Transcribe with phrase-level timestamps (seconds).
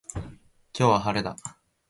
[0.15, 0.31] 今
[0.75, 1.35] 日は晴れだ